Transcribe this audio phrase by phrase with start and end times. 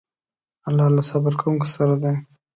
[0.67, 2.13] الله له صبر کوونکو سره دی.